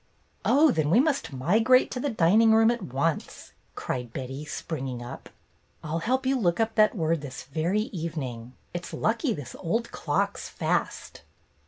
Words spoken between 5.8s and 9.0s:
"I 'll help you look up that word this very evening. It 's